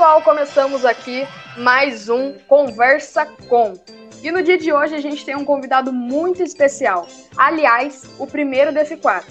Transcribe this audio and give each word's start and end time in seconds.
Pessoal, 0.00 0.22
começamos 0.22 0.86
aqui 0.86 1.28
mais 1.58 2.08
um 2.08 2.32
Conversa 2.48 3.26
Com. 3.50 3.74
E 4.22 4.32
no 4.32 4.42
dia 4.42 4.56
de 4.56 4.72
hoje 4.72 4.94
a 4.94 4.98
gente 4.98 5.22
tem 5.26 5.36
um 5.36 5.44
convidado 5.44 5.92
muito 5.92 6.42
especial. 6.42 7.06
Aliás, 7.36 8.08
o 8.18 8.26
primeiro 8.26 8.72
desse 8.72 8.96
quadro. 8.96 9.30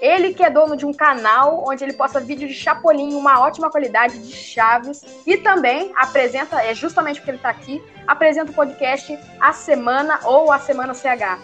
Ele 0.00 0.32
que 0.32 0.42
é 0.42 0.48
dono 0.48 0.74
de 0.74 0.86
um 0.86 0.92
canal 0.94 1.64
onde 1.68 1.84
ele 1.84 1.92
posta 1.92 2.18
vídeos 2.18 2.50
de 2.50 2.56
Chapolin 2.56 3.12
uma 3.12 3.40
ótima 3.40 3.70
qualidade 3.70 4.18
de 4.18 4.34
Chaves 4.34 5.04
e 5.26 5.36
também 5.36 5.92
apresenta, 5.94 6.62
é 6.62 6.74
justamente 6.74 7.20
porque 7.20 7.32
ele 7.32 7.36
está 7.36 7.50
aqui, 7.50 7.82
apresenta 8.06 8.50
o 8.50 8.54
podcast 8.54 9.18
A 9.38 9.52
Semana 9.52 10.20
ou 10.24 10.50
A 10.50 10.58
Semana 10.58 10.94
CH. 10.94 11.38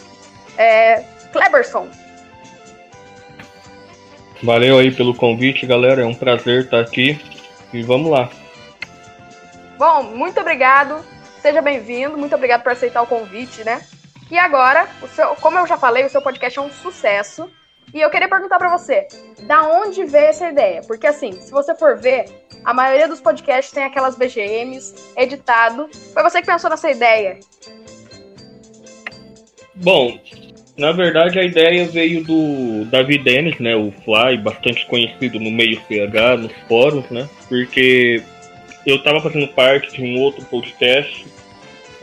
É, 0.56 1.04
Kleberson. 1.30 1.88
Valeu 4.42 4.78
aí 4.78 4.90
pelo 4.90 5.14
convite, 5.14 5.66
galera. 5.66 6.00
É 6.00 6.06
um 6.06 6.14
prazer 6.14 6.64
estar 6.64 6.80
aqui 6.80 7.20
e 7.70 7.82
vamos 7.82 8.10
lá. 8.10 8.30
Bom, 9.82 10.04
muito 10.04 10.40
obrigado. 10.40 11.04
Seja 11.40 11.60
bem-vindo. 11.60 12.16
Muito 12.16 12.36
obrigado 12.36 12.62
por 12.62 12.70
aceitar 12.70 13.02
o 13.02 13.06
convite, 13.08 13.64
né? 13.64 13.82
E 14.30 14.38
agora, 14.38 14.86
o 15.02 15.08
seu, 15.08 15.34
como 15.34 15.58
eu 15.58 15.66
já 15.66 15.76
falei, 15.76 16.06
o 16.06 16.08
seu 16.08 16.22
podcast 16.22 16.56
é 16.56 16.62
um 16.62 16.70
sucesso. 16.70 17.50
E 17.92 18.00
eu 18.00 18.08
queria 18.08 18.28
perguntar 18.28 18.58
para 18.58 18.70
você, 18.78 19.08
da 19.42 19.64
onde 19.64 20.04
veio 20.04 20.26
essa 20.26 20.48
ideia? 20.48 20.82
Porque 20.86 21.08
assim, 21.08 21.32
se 21.32 21.50
você 21.50 21.74
for 21.74 21.98
ver, 21.98 22.26
a 22.64 22.72
maioria 22.72 23.08
dos 23.08 23.20
podcasts 23.20 23.74
tem 23.74 23.82
aquelas 23.82 24.14
BGMs, 24.14 24.94
editado. 25.16 25.90
Foi 26.14 26.22
você 26.22 26.40
que 26.40 26.46
pensou 26.46 26.70
nessa 26.70 26.88
ideia? 26.88 27.40
Bom, 29.74 30.16
na 30.78 30.92
verdade 30.92 31.40
a 31.40 31.44
ideia 31.44 31.88
veio 31.88 32.22
do 32.22 32.84
David 32.84 33.24
Dennis, 33.24 33.58
né, 33.58 33.74
o 33.74 33.90
Fly, 34.04 34.38
bastante 34.38 34.86
conhecido 34.86 35.40
no 35.40 35.50
meio 35.50 35.80
CH, 35.88 36.38
nos 36.38 36.52
fóruns, 36.68 37.10
né? 37.10 37.28
Porque 37.48 38.22
eu 38.86 38.96
estava 38.96 39.20
fazendo 39.20 39.48
parte 39.48 39.92
de 39.92 40.02
um 40.02 40.20
outro 40.20 40.44
podcast 40.46 41.26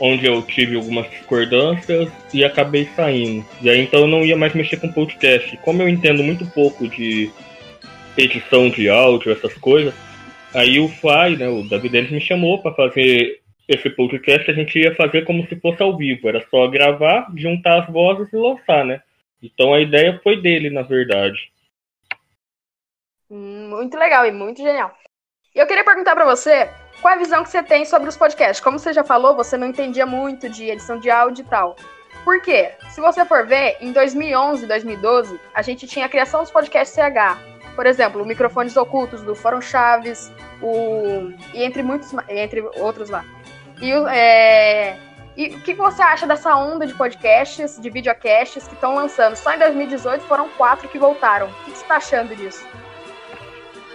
onde 0.00 0.26
eu 0.26 0.40
tive 0.42 0.76
algumas 0.76 1.08
discordâncias 1.10 2.10
e 2.32 2.42
acabei 2.42 2.86
saindo. 2.96 3.44
E 3.60 3.68
aí 3.68 3.80
então 3.80 4.00
eu 4.00 4.06
não 4.06 4.24
ia 4.24 4.36
mais 4.36 4.54
mexer 4.54 4.78
com 4.78 4.90
podcast. 4.90 5.56
Como 5.58 5.82
eu 5.82 5.88
entendo 5.88 6.22
muito 6.22 6.46
pouco 6.46 6.88
de 6.88 7.30
edição 8.16 8.70
de 8.70 8.88
áudio, 8.88 9.30
essas 9.30 9.54
coisas, 9.54 9.94
aí 10.54 10.80
o 10.80 10.88
Fly, 10.88 11.36
né, 11.36 11.48
o 11.48 11.62
David 11.68 11.92
Dennis 11.92 12.10
me 12.10 12.20
chamou 12.20 12.60
para 12.60 12.74
fazer 12.74 13.40
esse 13.68 13.88
podcast, 13.90 14.50
a 14.50 14.54
gente 14.54 14.78
ia 14.78 14.94
fazer 14.96 15.24
como 15.24 15.46
se 15.46 15.54
fosse 15.56 15.80
ao 15.82 15.96
vivo, 15.96 16.28
era 16.28 16.44
só 16.50 16.66
gravar, 16.66 17.30
juntar 17.36 17.82
as 17.82 17.88
vozes 17.88 18.32
e 18.32 18.36
lançar, 18.36 18.84
né? 18.84 19.00
Então 19.40 19.72
a 19.72 19.80
ideia 19.80 20.18
foi 20.24 20.40
dele, 20.40 20.70
na 20.70 20.82
verdade. 20.82 21.52
Muito 23.30 23.96
legal 23.96 24.26
e 24.26 24.32
muito 24.32 24.60
genial. 24.60 24.92
Eu 25.52 25.66
queria 25.66 25.82
perguntar 25.84 26.14
para 26.14 26.24
você 26.24 26.70
qual 27.02 27.14
a 27.14 27.16
visão 27.16 27.42
que 27.42 27.50
você 27.50 27.60
tem 27.60 27.84
sobre 27.84 28.08
os 28.08 28.16
podcasts? 28.16 28.60
Como 28.60 28.78
você 28.78 28.92
já 28.92 29.02
falou, 29.02 29.34
você 29.34 29.56
não 29.56 29.66
entendia 29.66 30.06
muito 30.06 30.48
de 30.48 30.70
edição 30.70 30.96
de 30.96 31.10
áudio 31.10 31.42
e 31.42 31.48
tal. 31.48 31.74
Por 32.22 32.40
quê? 32.40 32.70
Se 32.90 33.00
você 33.00 33.24
for 33.24 33.44
ver, 33.44 33.76
em 33.80 33.90
2011 33.90 34.64
e 34.64 34.68
2012, 34.68 35.40
a 35.52 35.60
gente 35.60 35.88
tinha 35.88 36.06
a 36.06 36.08
criação 36.08 36.40
dos 36.40 36.52
podcasts 36.52 36.94
CH. 36.94 37.36
Por 37.74 37.84
exemplo, 37.84 38.22
o 38.22 38.26
Microfones 38.26 38.76
Ocultos 38.76 39.22
do 39.22 39.34
Fórum 39.34 39.60
Chaves, 39.60 40.30
o... 40.62 41.32
e 41.52 41.64
entre 41.64 41.82
muitos, 41.82 42.14
entre 42.28 42.60
outros 42.76 43.10
lá. 43.10 43.24
E, 43.82 43.90
é... 43.90 44.96
e 45.36 45.48
o 45.48 45.60
que 45.62 45.74
você 45.74 46.00
acha 46.00 46.28
dessa 46.28 46.54
onda 46.54 46.86
de 46.86 46.94
podcasts, 46.94 47.80
de 47.80 47.90
videocasts 47.90 48.68
que 48.68 48.74
estão 48.74 48.94
lançando? 48.94 49.34
Só 49.34 49.52
em 49.52 49.58
2018 49.58 50.24
foram 50.26 50.48
quatro 50.50 50.88
que 50.88 50.98
voltaram. 50.98 51.48
O 51.48 51.64
que 51.64 51.72
você 51.72 51.82
está 51.82 51.96
achando 51.96 52.36
disso? 52.36 52.64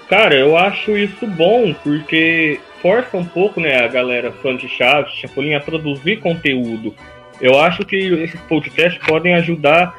Cara, 0.07 0.35
eu 0.35 0.55
acho 0.55 0.95
isso 0.95 1.25
bom, 1.25 1.73
porque 1.83 2.59
força 2.81 3.17
um 3.17 3.25
pouco, 3.25 3.59
né, 3.59 3.83
a 3.83 3.87
galera 3.87 4.31
fã 4.31 4.55
de 4.55 4.67
Chaves, 4.69 5.13
Chapolin, 5.13 5.55
a 5.55 5.59
produzir 5.59 6.17
conteúdo. 6.17 6.93
Eu 7.41 7.59
acho 7.59 7.83
que 7.83 7.95
esses 7.95 8.39
podcasts 8.41 9.03
podem 9.05 9.33
ajudar 9.35 9.95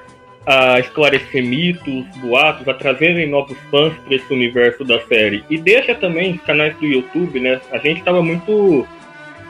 a 0.47 0.79
esclarecer 0.79 1.45
mitos, 1.45 2.07
boatos, 2.19 2.69
a 2.69 2.75
trazerem 2.75 3.29
novos 3.29 3.59
fãs 3.69 3.93
para 3.95 4.15
esse 4.15 4.33
universo 4.33 4.85
da 4.85 5.01
série. 5.01 5.45
E 5.51 5.59
deixa 5.59 5.93
também 5.95 6.37
os 6.37 6.43
canais 6.43 6.77
do 6.77 6.87
YouTube, 6.87 7.41
né? 7.41 7.61
A 7.73 7.79
gente 7.79 7.99
estava 7.99 8.23
muito 8.23 8.87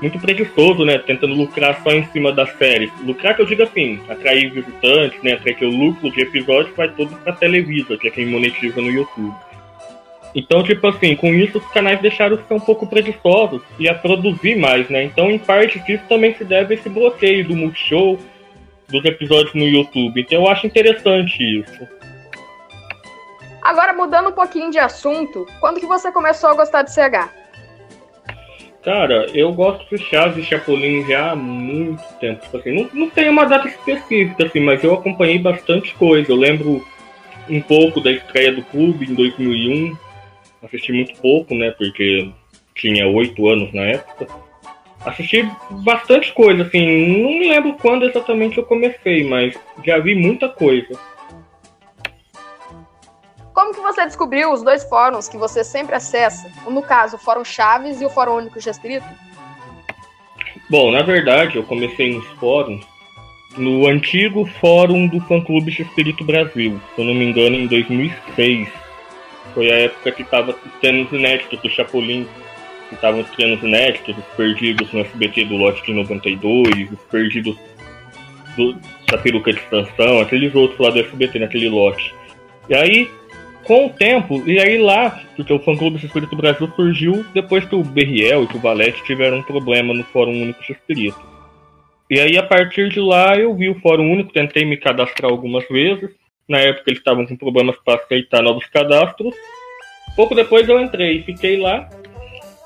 muito 0.01 0.19
preguiçoso, 0.19 0.85
né? 0.85 0.99
Tentando 0.99 1.35
lucrar 1.35 1.81
só 1.83 1.91
em 1.91 2.05
cima 2.07 2.33
das 2.33 2.51
séries. 2.57 2.91
Lucrar 3.05 3.37
que 3.37 3.43
eu 3.43 3.47
digo 3.47 3.63
assim, 3.63 4.01
atrair 4.09 4.51
visitantes, 4.51 5.23
né? 5.23 5.35
Atrair 5.35 5.57
que 5.57 5.65
o 5.67 5.71
lucro 5.71 6.11
de 6.11 6.23
episódios 6.23 6.75
vai 6.75 6.89
todo 6.89 7.15
para 7.19 7.35
Televisa, 7.35 7.97
que 7.97 8.09
é 8.09 8.11
quem 8.11 8.27
monetiza 8.27 8.81
no 8.81 8.91
YouTube. 8.91 9.35
Então, 10.37 10.63
tipo 10.63 10.87
assim, 10.87 11.17
com 11.17 11.29
isso 11.29 11.57
os 11.57 11.67
canais 11.69 11.99
deixaram 12.03 12.37
de 12.37 12.47
ser 12.47 12.53
um 12.53 12.61
pouco 12.61 12.87
preguiçosos 12.87 13.63
e 13.79 13.89
a 13.89 13.95
produzir 13.95 14.55
mais, 14.55 14.87
né? 14.91 15.03
Então, 15.03 15.31
em 15.31 15.39
parte 15.39 15.79
disso 15.81 16.05
também 16.11 16.35
se 16.35 16.45
deve 16.45 16.75
a 16.75 16.77
esse 16.77 16.91
bloqueio 16.91 17.49
do 17.49 17.57
Multishow, 17.57 18.19
dos 18.87 19.03
episódios 19.07 19.55
no 19.55 19.65
YouTube. 19.65 20.21
Então, 20.21 20.43
eu 20.43 20.49
acho 20.49 20.67
interessante 20.67 21.43
isso. 21.43 21.89
Agora, 23.63 23.95
mudando 23.95 24.29
um 24.29 24.33
pouquinho 24.33 24.71
de 24.71 24.79
assunto, 24.79 25.47
quando 25.59 25.81
que 25.81 25.87
você 25.87 26.13
começou 26.13 26.51
a 26.51 26.55
gostar 26.55 26.83
de 26.83 26.93
CH? 26.93 27.31
Cara, 28.85 29.27
eu 29.33 29.51
gosto 29.55 29.89
de 29.89 30.05
Chaves 30.05 30.45
e 30.45 30.47
Chapolin 30.47 31.03
já 31.09 31.33
há 31.33 31.35
muito 31.35 32.05
tempo. 32.21 32.43
Tipo 32.43 32.59
assim, 32.59 32.73
não, 32.73 32.91
não 32.93 33.11
tem 33.11 33.31
uma 33.31 33.47
data 33.47 33.67
específica, 33.67 34.45
assim, 34.45 34.61
mas 34.61 34.85
eu 34.85 34.93
acompanhei 34.93 35.39
bastante 35.39 35.95
coisa. 35.95 36.31
Eu 36.31 36.37
lembro 36.37 36.87
um 37.49 37.61
pouco 37.63 38.03
da 38.03 38.13
estreia 38.13 38.53
do 38.53 38.63
clube 38.63 39.11
em 39.11 39.15
2001, 39.15 39.97
assisti 40.67 40.93
muito 40.93 41.19
pouco, 41.21 41.55
né? 41.55 41.71
Porque 41.73 42.31
tinha 42.75 43.07
oito 43.09 43.49
anos 43.49 43.73
na 43.73 43.83
época. 43.83 44.27
Assisti 45.05 45.49
bastante 45.71 46.33
coisa, 46.33 46.65
assim, 46.65 47.23
não 47.23 47.31
me 47.31 47.49
lembro 47.49 47.75
quando 47.75 48.05
exatamente 48.05 48.59
eu 48.59 48.65
comecei, 48.65 49.25
mas 49.25 49.57
já 49.85 49.99
vi 49.99 50.15
muita 50.15 50.49
coisa. 50.49 50.99
Como 53.53 53.73
que 53.73 53.81
você 53.81 54.05
descobriu 54.05 54.53
os 54.53 54.63
dois 54.63 54.85
fóruns 54.85 55.29
que 55.29 55.37
você 55.37 55.63
sempre 55.63 55.95
acessa? 55.95 56.51
No 56.69 56.83
caso, 56.83 57.17
o 57.17 57.19
Fórum 57.19 57.45
Chaves 57.45 58.01
e 58.01 58.05
o 58.05 58.11
Fórum 58.11 58.37
Único 58.37 58.61
Gestrito? 58.61 59.07
Bom, 60.69 60.91
na 60.91 61.03
verdade, 61.03 61.57
eu 61.57 61.63
comecei 61.63 62.13
nos 62.13 62.27
fóruns 62.39 62.85
no 63.57 63.87
antigo 63.87 64.45
fórum 64.61 65.07
do 65.07 65.21
Fã 65.21 65.41
Clube 65.41 65.71
Espírito 65.71 66.25
Brasil, 66.25 66.81
se 66.95 67.01
eu 67.01 67.05
não 67.07 67.15
me 67.15 67.25
engano, 67.25 67.57
em 67.57 67.67
2006 67.67 68.86
foi 69.55 69.71
a 69.71 69.79
época 69.81 70.13
que 70.13 70.25
tava 70.25 70.55
tendo 70.81 71.07
os 71.07 71.13
inéditos 71.13 71.61
do 71.61 71.69
Chapolin, 71.69 72.27
que 72.89 72.95
estavam 72.95 73.25
tendo 73.37 73.55
os 73.55 73.63
inéditos, 73.63 74.17
os 74.17 74.25
perdidos 74.37 74.93
no 74.93 75.01
SBT 75.01 75.45
do 75.47 75.57
lote 75.57 75.85
de 75.85 75.93
92, 75.93 76.93
os 76.93 77.01
perdidos 77.11 77.57
do 78.57 78.77
Chapiruca 79.09 79.53
de 79.53 79.59
Expansão, 79.59 80.21
aqueles 80.21 80.55
outros 80.55 80.79
lá 80.79 80.91
do 80.91 81.01
SBT 81.01 81.39
naquele 81.39 81.69
lote. 81.69 82.15
E 82.69 82.75
aí, 82.75 83.11
com 83.65 83.87
o 83.87 83.91
tempo, 83.91 84.43
e 84.47 84.59
aí 84.59 84.79
lá, 84.79 85.23
porque 85.35 85.53
o 85.53 85.59
fã-clube 85.59 86.05
Espírito 86.05 86.37
Brasil 86.37 86.71
surgiu 86.77 87.25
depois 87.35 87.65
que 87.65 87.75
o 87.75 87.83
Berriel 87.83 88.45
e 88.45 88.47
que 88.47 88.57
o 88.57 88.61
Valete 88.61 89.03
tiveram 89.05 89.39
um 89.39 89.43
problema 89.43 89.93
no 89.93 90.05
Fórum 90.05 90.43
Único 90.43 90.61
Espírito. 90.63 91.21
E 92.09 92.21
aí, 92.21 92.39
a 92.39 92.43
partir 92.43 92.89
de 92.89 93.01
lá, 93.01 93.37
eu 93.37 93.53
vi 93.55 93.69
o 93.69 93.81
Fórum 93.81 94.13
Único, 94.13 94.33
tentei 94.33 94.65
me 94.65 94.77
cadastrar 94.77 95.31
algumas 95.31 95.67
vezes, 95.69 96.11
na 96.49 96.59
época 96.59 96.91
eles 96.91 96.99
estavam 96.99 97.27
com 97.27 97.37
problemas 97.37 97.77
para 97.85 98.01
aceitar 98.01 98.43
novos 98.43 98.67
cadastros. 98.67 99.35
Pouco 100.15 100.35
depois 100.35 100.69
eu 100.69 100.81
entrei 100.81 101.19
e 101.19 101.23
fiquei 101.23 101.59
lá 101.59 101.89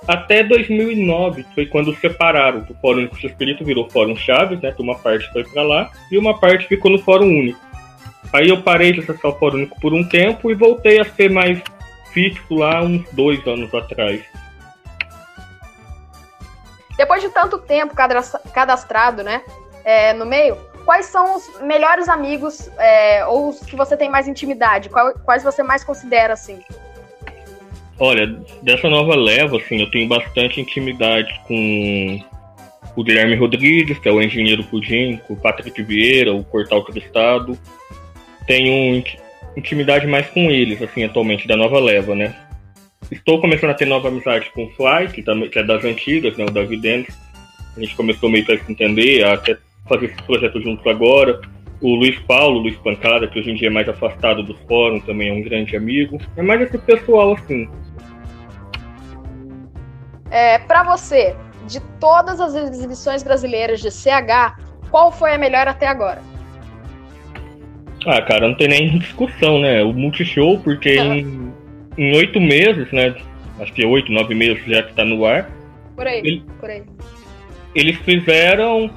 até 0.06 0.42
2009, 0.42 1.44
foi 1.54 1.66
quando 1.66 1.94
separaram. 1.96 2.66
O 2.68 2.74
Fórum 2.74 3.00
Único 3.00 3.16
Espírito 3.26 3.64
virou 3.64 3.88
Fórum 3.90 4.16
Chaves, 4.16 4.60
né? 4.60 4.72
Que 4.72 4.82
uma 4.82 4.98
parte 4.98 5.30
foi 5.32 5.44
para 5.44 5.62
lá 5.62 5.90
e 6.10 6.18
uma 6.18 6.38
parte 6.38 6.66
ficou 6.66 6.90
no 6.90 6.98
Fórum 6.98 7.26
Único. 7.26 7.60
Aí 8.32 8.48
eu 8.48 8.62
parei 8.62 8.92
de 8.92 9.00
acessar 9.00 9.30
o 9.30 9.38
Fórum 9.38 9.56
Único 9.58 9.80
por 9.80 9.92
um 9.92 10.06
tempo 10.06 10.50
e 10.50 10.54
voltei 10.54 11.00
a 11.00 11.04
ser 11.04 11.30
mais 11.30 11.60
físico 12.12 12.56
lá 12.56 12.82
uns 12.82 13.08
dois 13.12 13.44
anos 13.46 13.72
atrás. 13.74 14.20
Depois 16.96 17.22
de 17.22 17.30
tanto 17.30 17.58
tempo 17.58 17.94
cadastrado, 18.52 19.22
né, 19.22 19.42
é, 19.84 20.12
no 20.12 20.26
meio, 20.26 20.56
quais 20.84 21.06
são 21.06 21.36
os 21.36 21.60
melhores 21.60 22.08
amigos 22.08 22.70
é, 22.78 23.24
ou 23.26 23.50
os 23.50 23.60
que 23.60 23.76
você 23.76 23.96
tem 23.96 24.10
mais 24.10 24.26
intimidade? 24.26 24.88
quais 25.24 25.42
você 25.42 25.62
mais 25.62 25.84
considera 25.84 26.34
assim? 26.34 26.60
Olha, 27.98 28.26
dessa 28.62 28.88
nova 28.88 29.14
leva, 29.14 29.58
assim, 29.58 29.80
eu 29.80 29.90
tenho 29.90 30.08
bastante 30.08 30.58
intimidade 30.60 31.38
com 31.46 32.18
o 32.96 33.04
Guilherme 33.04 33.36
Rodrigues, 33.36 33.98
que 33.98 34.08
é 34.08 34.12
o 34.12 34.22
engenheiro 34.22 34.64
Pudim, 34.64 35.20
com 35.26 35.34
o 35.34 35.36
Patrick 35.36 35.82
Vieira, 35.82 36.32
o 36.32 36.42
Cortal 36.42 36.82
do 36.82 36.98
Estado. 36.98 37.58
Tenho 38.46 39.04
intimidade 39.54 40.06
mais 40.06 40.26
com 40.28 40.50
eles, 40.50 40.80
assim, 40.80 41.04
atualmente, 41.04 41.46
da 41.46 41.56
nova 41.56 41.78
leva, 41.78 42.14
né? 42.14 42.34
Estou 43.10 43.40
começando 43.40 43.70
a 43.70 43.74
ter 43.74 43.86
nova 43.86 44.08
amizade 44.08 44.50
com 44.54 44.64
o 44.64 44.70
Fly, 44.70 45.12
que, 45.12 45.22
também, 45.22 45.50
que 45.50 45.58
é 45.58 45.62
das 45.62 45.84
antigas, 45.84 46.36
né, 46.36 46.44
o 46.44 46.50
David 46.50 46.80
Dennis. 46.80 47.18
A 47.76 47.80
gente 47.80 47.94
começou 47.94 48.30
meio 48.30 48.44
que 48.44 48.52
a 48.52 48.58
se 48.58 48.72
entender, 48.72 49.24
até 49.24 49.58
fazer 49.90 50.06
esse 50.06 50.22
projeto 50.22 50.62
juntos 50.62 50.86
agora. 50.86 51.40
O 51.82 51.96
Luiz 51.96 52.18
Paulo, 52.20 52.60
Luiz 52.60 52.76
Pancada, 52.76 53.26
que 53.26 53.38
hoje 53.38 53.50
em 53.50 53.54
dia 53.54 53.68
é 53.68 53.70
mais 53.70 53.88
afastado 53.88 54.42
dos 54.42 54.58
fóruns, 54.68 55.02
também 55.04 55.28
é 55.28 55.32
um 55.32 55.42
grande 55.42 55.76
amigo. 55.76 56.18
É 56.36 56.42
mais 56.42 56.60
esse 56.60 56.78
pessoal 56.78 57.32
assim. 57.32 57.68
É, 60.30 60.58
para 60.58 60.84
você, 60.84 61.34
de 61.66 61.80
todas 61.98 62.40
as 62.40 62.54
exibições 62.54 63.22
brasileiras 63.22 63.80
de 63.80 63.90
CH, 63.90 64.56
qual 64.90 65.10
foi 65.10 65.32
a 65.32 65.38
melhor 65.38 65.66
até 65.66 65.88
agora? 65.88 66.22
Ah, 68.06 68.22
cara, 68.22 68.48
não 68.48 68.54
tem 68.54 68.68
nem 68.68 68.98
discussão, 68.98 69.60
né? 69.60 69.82
O 69.82 69.92
Multishow, 69.92 70.58
porque 70.60 70.96
em, 70.96 71.52
em 71.98 72.16
oito 72.16 72.40
meses, 72.40 72.90
né? 72.92 73.14
Acho 73.58 73.72
que 73.72 73.84
oito, 73.84 74.12
nove 74.12 74.34
meses 74.34 74.64
já 74.66 74.82
que 74.82 74.94
tá 74.94 75.04
no 75.04 75.24
ar. 75.24 75.50
Por 75.96 76.06
aí, 76.06 76.18
ele, 76.18 76.44
por 76.58 76.70
aí. 76.70 76.82
Eles 77.74 77.96
fizeram 77.98 78.90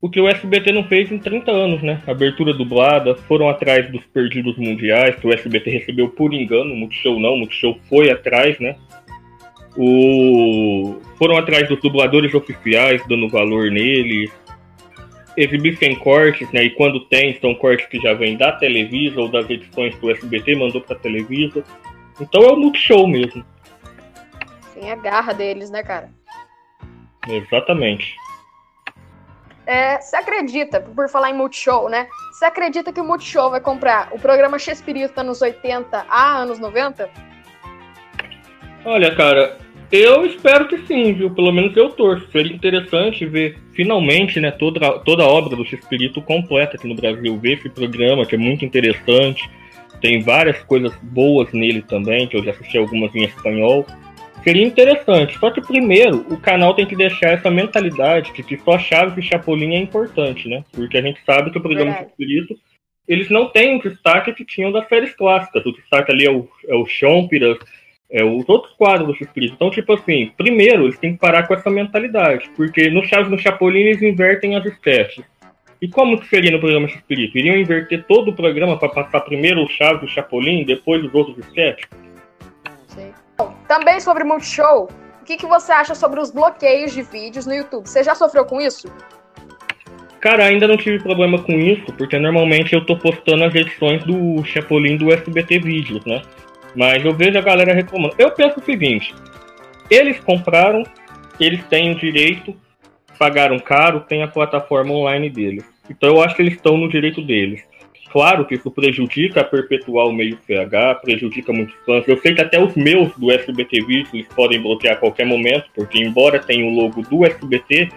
o 0.00 0.08
que 0.08 0.20
o 0.20 0.28
SBT 0.28 0.72
não 0.72 0.84
fez 0.84 1.12
em 1.12 1.18
30 1.18 1.50
anos, 1.50 1.82
né? 1.82 2.02
Abertura 2.06 2.54
dublada, 2.54 3.14
foram 3.14 3.48
atrás 3.50 3.90
dos 3.90 4.02
perdidos 4.06 4.56
mundiais, 4.56 5.16
que 5.16 5.26
o 5.26 5.32
SBT 5.32 5.70
recebeu 5.70 6.08
por 6.08 6.32
engano, 6.32 6.72
o 6.72 6.76
Multishow 6.76 7.20
não, 7.20 7.34
o 7.34 7.38
Multishow 7.38 7.78
foi 7.88 8.10
atrás, 8.10 8.58
né? 8.58 8.76
O... 9.76 10.96
Foram 11.16 11.36
atrás 11.36 11.68
dos 11.68 11.80
dubladores 11.80 12.32
oficiais, 12.32 13.02
dando 13.06 13.28
valor 13.28 13.70
neles, 13.70 14.32
exibir 15.36 15.76
sem 15.76 15.94
cortes, 15.94 16.50
né? 16.50 16.64
E 16.64 16.70
quando 16.70 17.00
tem, 17.00 17.38
são 17.38 17.54
cortes 17.54 17.86
que 17.86 18.00
já 18.00 18.14
vêm 18.14 18.38
da 18.38 18.52
Televisa 18.52 19.20
ou 19.20 19.28
das 19.28 19.48
edições 19.50 19.94
que 19.94 20.06
o 20.06 20.10
SBT 20.10 20.56
mandou 20.56 20.80
pra 20.80 20.96
Televisa. 20.96 21.62
Então 22.18 22.42
é 22.42 22.52
o 22.52 22.56
Multishow 22.56 23.06
mesmo. 23.06 23.44
Tem 24.74 24.90
a 24.90 24.96
garra 24.96 25.34
deles, 25.34 25.70
né, 25.70 25.82
cara? 25.82 26.08
Exatamente. 27.28 28.14
É, 29.70 30.00
você 30.00 30.16
acredita, 30.16 30.80
por 30.80 31.08
falar 31.08 31.30
em 31.30 31.34
Multishow, 31.34 31.88
né? 31.88 32.08
Você 32.32 32.44
acredita 32.44 32.92
que 32.92 33.00
o 33.00 33.04
Multishow 33.04 33.52
vai 33.52 33.60
comprar 33.60 34.08
o 34.10 34.18
programa 34.18 34.58
Chespirito 34.58 35.22
nos 35.22 35.40
80 35.40 36.06
a 36.08 36.38
anos 36.38 36.58
90? 36.58 37.08
Olha, 38.84 39.14
cara, 39.14 39.58
eu 39.92 40.26
espero 40.26 40.66
que 40.66 40.84
sim, 40.88 41.12
viu? 41.12 41.32
Pelo 41.32 41.52
menos 41.52 41.76
eu 41.76 41.88
torço. 41.90 42.28
Seria 42.32 42.52
interessante 42.52 43.24
ver 43.24 43.60
finalmente, 43.72 44.40
né, 44.40 44.50
toda, 44.50 44.98
toda 45.04 45.22
a 45.22 45.28
obra 45.28 45.54
do 45.54 45.62
Espírito 45.62 46.20
completa 46.20 46.76
aqui 46.76 46.88
no 46.88 46.96
Brasil. 46.96 47.38
Ver 47.38 47.58
esse 47.58 47.68
programa, 47.68 48.26
que 48.26 48.34
é 48.34 48.38
muito 48.38 48.64
interessante. 48.64 49.48
Tem 50.02 50.20
várias 50.20 50.60
coisas 50.64 50.92
boas 51.00 51.52
nele 51.52 51.82
também, 51.82 52.26
que 52.26 52.36
eu 52.36 52.42
já 52.42 52.50
assisti 52.50 52.76
algumas 52.76 53.14
em 53.14 53.22
espanhol. 53.22 53.86
Seria 54.42 54.66
interessante. 54.66 55.38
Só 55.38 55.50
que 55.50 55.60
primeiro, 55.60 56.26
o 56.30 56.40
canal 56.40 56.74
tem 56.74 56.86
que 56.86 56.96
deixar 56.96 57.30
essa 57.30 57.50
mentalidade 57.50 58.32
de 58.32 58.42
que 58.42 58.58
só 58.58 58.78
Chaves 58.78 59.16
e 59.18 59.22
Chapolin 59.22 59.74
é 59.74 59.78
importante, 59.78 60.48
né? 60.48 60.64
Porque 60.72 60.96
a 60.96 61.02
gente 61.02 61.20
sabe 61.24 61.50
que 61.50 61.58
o 61.58 61.62
programa 61.62 61.92
do 61.92 62.08
Espírito 62.08 62.58
eles 63.10 63.28
não 63.28 63.48
têm 63.48 63.76
o 63.76 63.82
destaque 63.82 64.32
que 64.32 64.44
tinham 64.44 64.70
das 64.70 64.88
séries 64.88 65.12
clássicas. 65.16 65.66
O 65.66 65.72
destaque 65.72 66.12
ali 66.12 66.26
é 66.26 66.30
o, 66.30 66.48
é 66.68 66.74
o 66.76 66.86
Chompiras, 66.86 67.58
é, 68.08 68.22
os 68.22 68.48
outros 68.48 68.72
quadros 68.74 69.08
do 69.08 69.14
X-Espírito. 69.16 69.54
Então, 69.54 69.68
tipo 69.68 69.92
assim, 69.92 70.30
primeiro 70.36 70.84
eles 70.84 70.96
têm 70.96 71.14
que 71.14 71.18
parar 71.18 71.44
com 71.48 71.54
essa 71.54 71.68
mentalidade, 71.68 72.48
porque 72.56 72.88
no 72.88 73.04
Chaves 73.04 73.28
no 73.28 73.36
Chapolin 73.36 73.80
eles 73.80 74.00
invertem 74.00 74.54
as 74.54 74.64
espécies. 74.64 75.24
E 75.82 75.88
como 75.88 76.20
que 76.20 76.28
seria 76.28 76.52
no 76.52 76.60
programa 76.60 76.86
X-Espírito? 76.86 77.36
Iriam 77.36 77.56
inverter 77.56 78.04
todo 78.06 78.30
o 78.30 78.36
programa 78.36 78.78
para 78.78 78.90
passar 78.90 79.22
primeiro 79.22 79.64
o 79.64 79.68
Chaves, 79.68 80.04
o 80.04 80.12
Chapolin, 80.14 80.64
depois 80.64 81.02
os 81.02 81.12
outros 81.12 81.36
sketches? 81.46 81.88
Também 83.66 84.00
sobre 84.00 84.24
Multishow, 84.24 84.88
o 85.20 85.24
que, 85.24 85.36
que 85.36 85.46
você 85.46 85.72
acha 85.72 85.94
sobre 85.94 86.20
os 86.20 86.30
bloqueios 86.30 86.92
de 86.92 87.02
vídeos 87.02 87.46
no 87.46 87.54
YouTube? 87.54 87.88
Você 87.88 88.02
já 88.02 88.14
sofreu 88.14 88.44
com 88.44 88.60
isso? 88.60 88.88
Cara, 90.20 90.44
ainda 90.44 90.68
não 90.68 90.76
tive 90.76 91.02
problema 91.02 91.42
com 91.42 91.52
isso, 91.52 91.92
porque 91.96 92.18
normalmente 92.18 92.74
eu 92.74 92.84
tô 92.84 92.96
postando 92.96 93.44
as 93.44 93.54
edições 93.54 94.04
do 94.04 94.44
Chapolin 94.44 94.96
do 94.96 95.12
SBT 95.12 95.58
Vídeos, 95.60 96.04
né? 96.04 96.20
Mas 96.76 97.04
eu 97.04 97.14
vejo 97.14 97.38
a 97.38 97.42
galera 97.42 97.72
reclamando. 97.72 98.14
Eu 98.18 98.30
penso 98.32 98.60
o 98.60 98.64
seguinte: 98.64 99.14
eles 99.90 100.20
compraram, 100.20 100.82
eles 101.38 101.64
têm 101.68 101.92
o 101.92 101.94
direito, 101.94 102.54
pagaram 103.18 103.58
caro, 103.58 104.00
tem 104.00 104.22
a 104.22 104.28
plataforma 104.28 104.92
online 104.92 105.30
deles. 105.30 105.64
Então 105.88 106.10
eu 106.10 106.22
acho 106.22 106.36
que 106.36 106.42
eles 106.42 106.54
estão 106.54 106.76
no 106.76 106.88
direito 106.88 107.22
deles. 107.22 107.62
Claro 108.12 108.44
que 108.44 108.56
isso 108.56 108.70
prejudica 108.70 109.44
perpetuar 109.44 110.06
o 110.06 110.12
meio 110.12 110.36
CH, 110.38 111.00
prejudica 111.00 111.52
muitos 111.52 111.76
fãs. 111.86 112.06
Eu 112.08 112.16
sei 112.18 112.34
que 112.34 112.40
até 112.40 112.60
os 112.60 112.74
meus 112.74 113.12
do 113.16 113.30
SBT 113.30 113.84
Vídeos 113.84 114.26
podem 114.34 114.60
bloquear 114.60 114.94
a 114.94 114.98
qualquer 114.98 115.24
momento, 115.24 115.66
porque 115.74 115.98
embora 115.98 116.40
tenha 116.40 116.66
o 116.66 116.74
logo 116.74 117.02
do 117.02 117.24
SBT, 117.24 117.88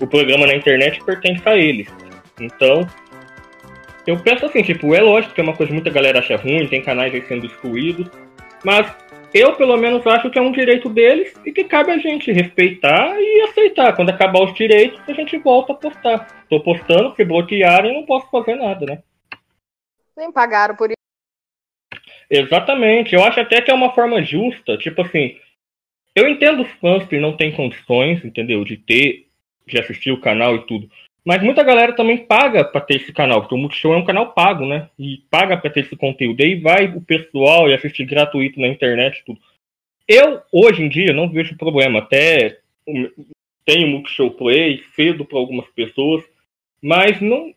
o 0.00 0.06
programa 0.06 0.46
na 0.46 0.54
internet 0.54 1.02
pertence 1.04 1.48
a 1.48 1.56
eles. 1.56 1.88
Então, 2.40 2.84
eu 4.06 4.18
penso 4.18 4.46
assim, 4.46 4.62
tipo, 4.62 4.92
é 4.92 5.00
lógico 5.00 5.34
que 5.34 5.40
é 5.40 5.44
uma 5.44 5.54
coisa 5.54 5.68
que 5.68 5.74
muita 5.74 5.90
galera 5.90 6.18
acha 6.18 6.36
ruim, 6.36 6.66
tem 6.66 6.82
canais 6.82 7.14
aí 7.14 7.22
sendo 7.22 7.46
excluídos, 7.46 8.10
mas 8.64 8.92
eu 9.32 9.54
pelo 9.54 9.76
menos 9.76 10.04
acho 10.04 10.30
que 10.30 10.38
é 10.38 10.42
um 10.42 10.50
direito 10.50 10.88
deles 10.88 11.32
e 11.46 11.52
que 11.52 11.62
cabe 11.62 11.92
a 11.92 11.98
gente 11.98 12.32
respeitar 12.32 13.14
e 13.16 13.42
aceitar. 13.42 13.94
Quando 13.94 14.10
acabar 14.10 14.42
os 14.42 14.52
direitos, 14.54 15.00
a 15.06 15.12
gente 15.12 15.38
volta 15.38 15.72
a 15.72 15.76
postar. 15.76 16.26
Tô 16.48 16.58
postando, 16.58 17.10
porque 17.10 17.24
bloquearam 17.24 17.88
e 17.88 17.94
não 17.94 18.04
posso 18.04 18.28
fazer 18.30 18.56
nada, 18.56 18.84
né? 18.84 18.98
Nem 20.20 20.30
pagaram 20.30 20.76
por 20.76 20.90
isso. 20.90 20.96
Exatamente. 22.28 23.14
Eu 23.14 23.24
acho 23.24 23.40
até 23.40 23.62
que 23.62 23.70
é 23.70 23.74
uma 23.74 23.94
forma 23.94 24.22
justa. 24.22 24.76
Tipo 24.76 25.00
assim, 25.00 25.38
eu 26.14 26.28
entendo 26.28 26.62
os 26.62 26.70
fãs 26.72 27.08
que 27.08 27.18
não 27.18 27.34
têm 27.34 27.50
condições, 27.50 28.22
entendeu? 28.22 28.62
De 28.62 28.76
ter, 28.76 29.28
de 29.66 29.80
assistir 29.80 30.12
o 30.12 30.20
canal 30.20 30.56
e 30.56 30.66
tudo. 30.66 30.90
Mas 31.24 31.42
muita 31.42 31.62
galera 31.62 31.94
também 31.94 32.18
paga 32.18 32.62
para 32.62 32.82
ter 32.82 32.96
esse 32.96 33.14
canal, 33.14 33.40
porque 33.40 33.54
o 33.54 33.58
Multishow 33.58 33.94
é 33.94 33.96
um 33.96 34.04
canal 34.04 34.32
pago, 34.34 34.66
né? 34.66 34.90
E 34.98 35.22
paga 35.30 35.56
para 35.56 35.70
ter 35.70 35.80
esse 35.80 35.96
conteúdo. 35.96 36.42
Aí 36.42 36.60
vai 36.60 36.86
o 36.88 37.00
pessoal 37.00 37.68
e 37.68 37.74
assistir 37.74 38.04
gratuito 38.04 38.60
na 38.60 38.68
internet 38.68 39.22
tudo. 39.24 39.40
Eu, 40.06 40.42
hoje 40.52 40.82
em 40.82 40.88
dia, 40.88 41.14
não 41.14 41.30
vejo 41.30 41.56
problema. 41.56 42.00
Até 42.00 42.58
tenho 43.64 43.88
Multishow 43.88 44.30
Play, 44.32 44.84
cedo 44.94 45.24
para 45.24 45.38
algumas 45.38 45.68
pessoas, 45.70 46.22
mas 46.82 47.22
não 47.22 47.54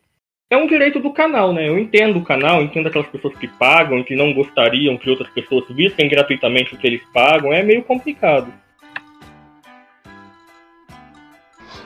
é 0.54 0.56
um 0.56 0.66
direito 0.66 1.00
do 1.00 1.12
canal, 1.12 1.52
né? 1.52 1.68
Eu 1.68 1.78
entendo 1.78 2.18
o 2.18 2.24
canal, 2.24 2.62
entendo 2.62 2.86
aquelas 2.86 3.08
pessoas 3.08 3.36
que 3.36 3.48
pagam 3.48 3.98
e 3.98 4.04
que 4.04 4.14
não 4.14 4.32
gostariam 4.32 4.96
que 4.96 5.10
outras 5.10 5.28
pessoas 5.30 5.64
vissem 5.68 6.08
gratuitamente 6.08 6.74
o 6.74 6.78
que 6.78 6.86
eles 6.86 7.02
pagam. 7.12 7.52
É 7.52 7.62
meio 7.62 7.82
complicado. 7.82 8.52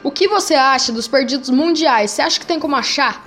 O 0.04 0.10
que 0.10 0.28
você 0.28 0.54
acha 0.54 0.92
dos 0.92 1.08
perdidos 1.08 1.50
mundiais? 1.50 2.10
Você 2.10 2.22
acha 2.22 2.38
que 2.38 2.46
tem 2.46 2.60
como 2.60 2.76
achar? 2.76 3.24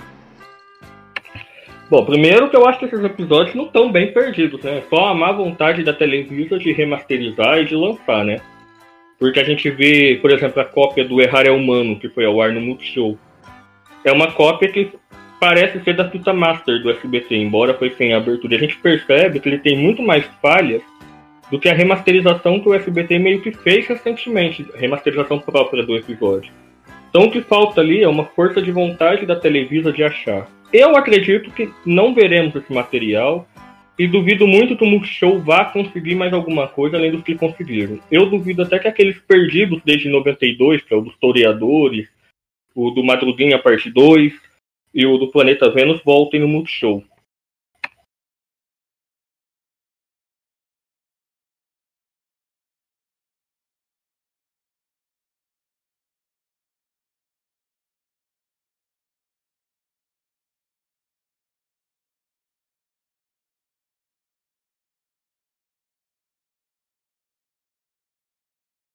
Bom, 1.90 2.04
primeiro 2.06 2.48
que 2.48 2.56
eu 2.56 2.66
acho 2.66 2.78
que 2.78 2.86
esses 2.86 3.04
episódios 3.04 3.54
não 3.54 3.66
estão 3.66 3.92
bem 3.92 4.12
perdidos, 4.12 4.62
né? 4.62 4.82
Só 4.88 5.08
a 5.08 5.14
má 5.14 5.30
vontade 5.30 5.82
da 5.82 5.92
Televisa 5.92 6.58
de 6.58 6.72
remasterizar 6.72 7.58
e 7.58 7.66
de 7.66 7.76
lançar, 7.76 8.24
né? 8.24 8.40
Porque 9.18 9.38
a 9.38 9.44
gente 9.44 9.68
vê, 9.70 10.18
por 10.22 10.30
exemplo, 10.30 10.62
a 10.62 10.64
cópia 10.64 11.04
do 11.04 11.20
Errar 11.20 11.46
é 11.46 11.50
Humano, 11.50 11.98
que 11.98 12.08
foi 12.08 12.24
ao 12.24 12.40
ar 12.40 12.52
no 12.52 12.60
Multishow. 12.60 13.18
É 14.04 14.10
uma 14.10 14.32
cópia 14.32 14.72
que 14.72 14.90
parece 15.42 15.82
ser 15.82 15.96
da 15.96 16.08
fita 16.08 16.32
master 16.32 16.80
do 16.80 16.88
SBT, 16.88 17.34
embora 17.34 17.74
foi 17.74 17.90
sem 17.90 18.14
abertura. 18.14 18.54
A 18.54 18.60
gente 18.60 18.76
percebe 18.76 19.40
que 19.40 19.48
ele 19.48 19.58
tem 19.58 19.76
muito 19.76 20.00
mais 20.00 20.24
falhas 20.40 20.80
do 21.50 21.58
que 21.58 21.68
a 21.68 21.74
remasterização 21.74 22.60
que 22.60 22.68
o 22.68 22.74
SBT 22.74 23.18
meio 23.18 23.42
que 23.42 23.50
fez 23.50 23.88
recentemente, 23.88 24.64
a 24.72 24.78
remasterização 24.78 25.40
própria 25.40 25.82
do 25.82 25.96
episódio. 25.96 26.52
Então 27.10 27.24
o 27.24 27.30
que 27.32 27.40
falta 27.40 27.80
ali 27.80 28.04
é 28.04 28.08
uma 28.08 28.24
força 28.24 28.62
de 28.62 28.70
vontade 28.70 29.26
da 29.26 29.34
Televisa 29.34 29.92
de 29.92 30.04
achar. 30.04 30.46
Eu 30.72 30.96
acredito 30.96 31.50
que 31.50 31.68
não 31.84 32.14
veremos 32.14 32.54
esse 32.54 32.72
material 32.72 33.44
e 33.98 34.06
duvido 34.06 34.46
muito 34.46 34.76
que 34.76 34.84
o 34.84 34.86
Multishow 34.86 35.40
vá 35.40 35.64
conseguir 35.64 36.14
mais 36.14 36.32
alguma 36.32 36.68
coisa 36.68 36.96
além 36.96 37.10
do 37.10 37.20
que 37.20 37.34
conseguiram. 37.34 37.98
Eu 38.12 38.26
duvido 38.26 38.62
até 38.62 38.78
que 38.78 38.86
aqueles 38.86 39.18
perdidos 39.18 39.82
desde 39.84 40.08
92, 40.08 40.82
que 40.82 40.94
é 40.94 40.96
o 40.96 41.00
dos 41.00 41.16
Toreadores, 41.16 42.08
o 42.76 42.92
do 42.92 43.02
Madruguinha 43.02 43.58
Parte 43.58 43.90
2 43.90 44.51
e 44.94 45.06
o 45.06 45.18
do 45.18 45.30
Planeta 45.30 45.70
Vênus 45.70 46.02
voltem 46.04 46.40
no 46.40 46.48
Multishow. 46.48 47.02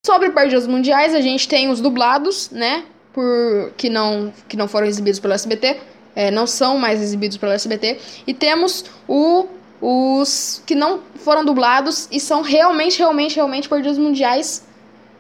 Sobre 0.06 0.32
Perdidos 0.32 0.68
Mundiais, 0.68 1.14
a 1.14 1.20
gente 1.20 1.50
tem 1.50 1.70
os 1.70 1.82
dublados, 1.82 2.50
né? 2.50 2.86
Por, 3.18 3.74
que, 3.76 3.90
não, 3.90 4.32
que 4.48 4.56
não 4.56 4.68
foram 4.68 4.86
exibidos 4.86 5.20
pelo 5.20 5.34
SBT. 5.34 5.78
É, 6.16 6.30
não 6.30 6.46
são 6.46 6.78
mais 6.78 7.02
exibidos 7.02 7.36
pelo 7.36 7.52
SBT. 7.52 7.98
E 8.28 8.34
temos 8.34 8.86
o, 9.08 9.48
os 9.82 10.62
que 10.68 10.76
não 10.76 11.02
foram 11.16 11.44
dublados 11.44 12.08
e 12.12 12.20
são 12.20 12.44
realmente, 12.44 13.00
realmente, 13.00 13.36
realmente 13.36 13.68
Perdidos 13.68 13.98
Mundiais 13.98 14.68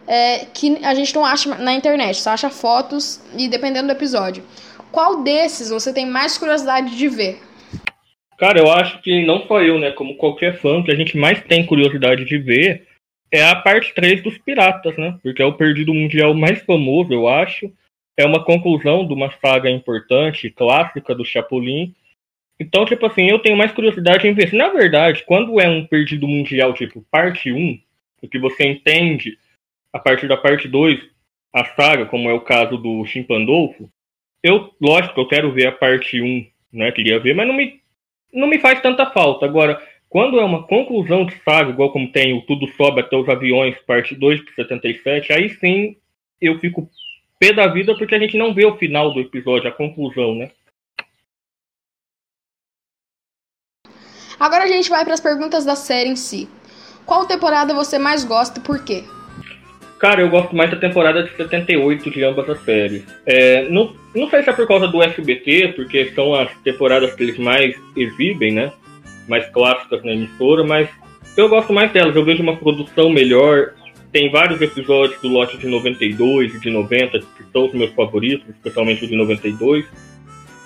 é, 0.08 0.46
que 0.54 0.78
a 0.86 0.94
gente 0.94 1.16
não 1.16 1.26
acha 1.26 1.56
na 1.56 1.74
internet, 1.74 2.22
só 2.22 2.30
acha 2.30 2.52
fotos 2.52 3.20
e 3.36 3.50
dependendo 3.50 3.88
do 3.88 3.94
episódio. 3.94 4.44
Qual 4.92 5.24
desses 5.24 5.72
você 5.72 5.92
tem 5.92 6.06
mais 6.06 6.38
curiosidade 6.38 6.96
de 6.96 7.08
ver? 7.08 7.40
Cara, 8.38 8.60
eu 8.60 8.72
acho 8.72 9.02
que 9.02 9.26
não 9.26 9.42
só 9.48 9.60
eu, 9.60 9.80
né? 9.80 9.90
Como 9.90 10.18
qualquer 10.18 10.60
fã, 10.60 10.84
que 10.84 10.92
a 10.92 10.96
gente 10.96 11.18
mais 11.18 11.42
tem 11.46 11.66
curiosidade 11.66 12.26
de 12.26 12.38
ver 12.38 12.86
é 13.32 13.44
a 13.44 13.56
parte 13.56 13.94
3 13.96 14.22
dos 14.22 14.38
Piratas, 14.38 14.96
né? 14.98 15.18
Porque 15.24 15.42
é 15.42 15.46
o 15.46 15.54
Perdido 15.54 15.96
Mundial 15.96 16.36
mais 16.36 16.62
famoso, 16.62 17.12
eu 17.12 17.28
acho. 17.28 17.72
É 18.18 18.26
uma 18.26 18.44
conclusão 18.44 19.06
de 19.06 19.14
uma 19.14 19.32
saga 19.40 19.70
importante, 19.70 20.50
clássica 20.50 21.14
do 21.14 21.24
Chapolin. 21.24 21.94
Então, 22.60 22.84
tipo 22.86 23.06
assim, 23.06 23.30
eu 23.30 23.40
tenho 23.40 23.56
mais 23.56 23.72
curiosidade 23.72 24.28
em 24.28 24.34
ver 24.34 24.52
na 24.54 24.70
verdade, 24.70 25.24
quando 25.26 25.62
é 25.62 25.70
um 25.70 25.86
Perdido 25.86 26.28
Mundial, 26.28 26.74
tipo, 26.74 27.06
parte 27.12 27.52
1, 27.52 27.80
o 28.24 28.28
que 28.28 28.40
você 28.40 28.66
entende 28.66 29.38
a 29.94 30.00
partir 30.00 30.28
da 30.28 30.36
parte 30.36 30.68
2, 30.68 31.00
a 31.54 31.66
saga, 31.66 32.06
como 32.06 32.30
é 32.30 32.34
o 32.34 32.42
caso 32.42 32.78
do 32.78 33.06
Chimpandolfo, 33.06 33.90
eu, 34.44 34.74
lógico, 34.82 35.20
eu 35.20 35.28
quero 35.28 35.52
ver 35.52 35.68
a 35.68 35.72
parte 35.72 36.22
1, 36.22 36.48
né? 36.74 36.92
Queria 36.92 37.20
ver, 37.20 37.36
mas 37.36 37.48
não 37.48 37.56
me, 37.56 37.82
não 38.34 38.48
me 38.48 38.60
faz 38.60 38.82
tanta 38.82 39.06
falta. 39.12 39.46
Agora, 39.46 39.82
quando 40.10 40.40
é 40.40 40.44
uma 40.44 40.64
conclusão 40.64 41.26
de 41.26 41.36
saga, 41.44 41.72
igual 41.72 41.92
como 41.92 42.12
tem 42.12 42.34
o 42.34 42.42
Tudo 42.42 42.68
Sobe 42.70 43.02
até 43.02 43.16
os 43.16 43.28
Aviões, 43.28 43.78
parte 43.80 44.16
2 44.16 44.44
de 44.46 44.54
77, 44.54 45.34
aí 45.34 45.50
sim 45.50 45.98
eu 46.40 46.60
fico 46.60 46.90
pé 47.40 47.54
da 47.54 47.68
vida 47.68 47.96
porque 47.98 48.16
a 48.16 48.20
gente 48.20 48.38
não 48.38 48.54
vê 48.54 48.66
o 48.66 48.78
final 48.78 49.14
do 49.14 49.20
episódio, 49.20 49.70
a 49.70 49.72
conclusão, 49.72 50.36
né? 50.36 50.52
Agora 54.40 54.64
a 54.64 54.68
gente 54.68 54.90
vai 54.90 55.04
para 55.04 55.14
as 55.14 55.20
perguntas 55.20 55.66
da 55.66 55.76
série 55.76 56.10
em 56.10 56.16
si. 56.16 56.48
Qual 57.06 57.26
temporada 57.26 57.74
você 57.74 57.98
mais 57.98 58.24
gosta 58.24 58.60
e 58.60 58.64
por 58.64 58.84
quê? 58.84 59.04
Cara, 59.98 60.22
eu 60.22 60.30
gosto 60.30 60.56
mais 60.56 60.70
da 60.70 60.78
temporada 60.78 61.24
de 61.24 61.36
78 61.36 62.12
de 62.12 62.24
ambas 62.24 62.48
as 62.48 62.60
séries. 62.62 63.04
É, 63.26 63.68
não, 63.70 63.96
não 64.14 64.30
sei 64.30 64.44
se 64.44 64.50
é 64.50 64.54
por 64.54 64.68
causa 64.68 64.88
do 64.88 65.02
SBT, 65.02 65.74
porque 65.76 66.12
são 66.14 66.36
as 66.36 66.56
temporadas 66.60 67.16
que 67.16 67.24
eles 67.24 67.40
mais 67.40 67.76
exibem, 67.96 68.52
né? 68.52 68.72
Mais 69.28 69.50
clássicas 69.50 70.04
na 70.04 70.12
emissora, 70.12 70.64
mas 70.64 70.88
eu 71.36 71.50
gosto 71.50 71.74
mais 71.74 71.92
delas. 71.92 72.16
Eu 72.16 72.24
vejo 72.24 72.44
uma 72.44 72.56
produção 72.56 73.10
melhor. 73.10 73.74
Tem 74.18 74.32
vários 74.32 74.60
episódios 74.60 75.22
do 75.22 75.28
lote 75.28 75.60
de 75.60 75.68
92 75.68 76.56
e 76.56 76.60
de 76.60 76.72
90 76.72 77.20
que 77.20 77.44
são 77.54 77.68
os 77.68 77.74
meus 77.76 77.92
favoritos, 77.92 78.50
especialmente 78.50 79.06
o 79.06 79.08
de 79.08 79.16
92. 79.16 79.86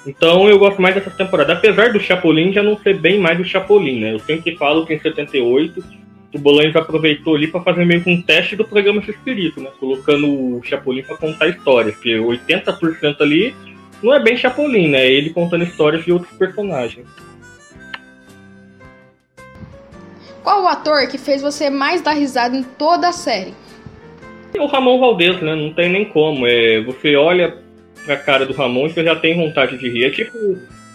Então 0.07 0.47
eu 0.47 0.57
gosto 0.57 0.81
mais 0.81 0.95
dessa 0.95 1.09
temporada. 1.09 1.51
Apesar 1.51 1.91
do 1.91 1.99
Chapolin 1.99 2.53
já 2.53 2.63
não 2.63 2.77
ser 2.77 2.97
bem 2.97 3.19
mais 3.19 3.37
o 3.41 3.43
Chapolin, 3.43 3.99
né? 3.99 4.13
Eu 4.13 4.19
sempre 4.19 4.55
falo 4.55 4.85
que 4.85 4.93
em 4.93 4.99
78 5.01 5.83
o 6.33 6.39
Bolanes 6.39 6.77
aproveitou 6.77 7.35
ali 7.35 7.47
para 7.47 7.59
fazer 7.59 7.83
meio 7.83 8.01
que 8.01 8.09
um 8.09 8.21
teste 8.21 8.55
do 8.55 8.63
programa 8.63 9.01
Espírito, 9.05 9.59
né? 9.59 9.69
Colocando 9.77 10.27
o 10.29 10.63
Chapolin 10.63 11.03
para 11.03 11.17
contar 11.17 11.49
histórias, 11.49 11.93
porque 11.95 12.15
80% 12.15 13.19
ali 13.19 13.53
não 14.01 14.13
é 14.13 14.23
bem 14.23 14.37
Chapolin, 14.37 14.87
né? 14.87 15.07
É 15.07 15.11
ele 15.11 15.31
contando 15.31 15.65
histórias 15.65 16.05
de 16.05 16.13
outros 16.13 16.31
personagens. 16.37 17.05
Qual 20.43 20.63
o 20.63 20.67
ator 20.67 21.07
que 21.07 21.17
fez 21.17 21.41
você 21.41 21.69
mais 21.69 22.01
dar 22.01 22.13
risada 22.13 22.55
em 22.55 22.63
toda 22.63 23.09
a 23.09 23.11
série? 23.11 23.53
O 24.57 24.65
Ramon 24.65 24.99
Valdez, 24.99 25.41
né? 25.41 25.55
Não 25.55 25.73
tem 25.73 25.89
nem 25.89 26.05
como. 26.05 26.45
É, 26.45 26.81
você 26.81 27.15
olha 27.15 27.57
pra 28.05 28.17
cara 28.17 28.45
do 28.45 28.53
Ramon 28.53 28.87
e 28.87 28.93
você 28.93 29.03
já 29.03 29.15
tem 29.15 29.35
vontade 29.35 29.77
de 29.77 29.89
rir. 29.89 30.05
É 30.05 30.09
tipo 30.09 30.37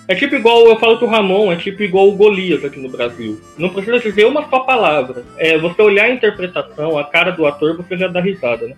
é 0.09 0.15
tipo 0.15 0.37
igual, 0.37 0.65
eu 0.67 0.79
falo 0.79 0.99
que 0.99 1.05
o 1.05 1.09
Ramon 1.09 1.51
é 1.51 1.57
tipo 1.57 1.83
igual 1.83 2.09
o 2.09 2.13
Golias 2.13 2.65
aqui 2.65 2.79
no 2.79 2.89
Brasil. 2.89 3.41
Não 3.59 3.71
precisa 3.71 3.99
dizer 3.99 4.25
uma 4.25 4.49
só 4.49 4.61
palavra. 4.61 5.25
É, 5.37 5.59
você 5.59 5.83
olhar 5.83 6.05
a 6.05 6.11
interpretação, 6.11 6.97
a 6.97 7.05
cara 7.05 7.33
do 7.33 7.45
ator, 7.45 7.77
você 7.77 7.97
já 7.97 8.07
dá 8.07 8.21
risada, 8.21 8.69
né? 8.69 8.77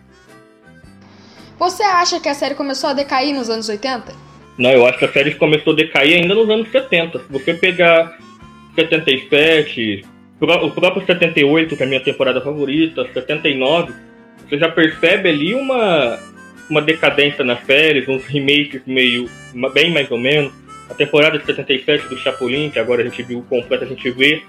Você 1.58 1.82
acha 1.82 2.18
que 2.18 2.28
a 2.30 2.34
série 2.34 2.54
começou 2.54 2.90
a 2.90 2.92
decair 2.94 3.34
nos 3.34 3.50
anos 3.50 3.68
80? 3.68 4.14
Não, 4.56 4.70
eu 4.70 4.86
acho 4.86 4.98
que 4.98 5.04
a 5.04 5.12
série 5.12 5.34
começou 5.34 5.74
a 5.74 5.76
decair 5.76 6.18
ainda 6.18 6.34
nos 6.34 6.48
anos 6.48 6.70
70. 6.70 7.18
Se 7.18 7.24
você 7.30 7.52
pegar 7.52 8.16
77, 8.74 10.06
o 10.40 10.70
próprio 10.70 11.04
78, 11.04 11.76
que 11.76 11.82
é 11.82 11.86
a 11.86 11.88
minha 11.88 12.02
temporada 12.02 12.40
favorita, 12.40 13.06
79, 13.12 13.92
você 14.48 14.58
já 14.58 14.68
percebe 14.68 15.28
ali 15.28 15.54
uma, 15.54 16.18
uma 16.70 16.80
decadência 16.80 17.44
nas 17.44 17.64
séries, 17.64 18.08
uns 18.08 18.24
remakes 18.24 18.82
meio, 18.86 19.28
bem 19.72 19.92
mais 19.92 20.10
ou 20.10 20.18
menos 20.18 20.52
a 20.88 20.94
temporada 20.94 21.38
de 21.38 21.44
77 21.44 22.08
do 22.08 22.16
Chapolin, 22.16 22.70
que 22.70 22.78
agora 22.78 23.02
a 23.02 23.04
gente 23.04 23.22
viu 23.22 23.44
completa, 23.48 23.84
a 23.84 23.88
gente 23.88 24.10
vê 24.10 24.42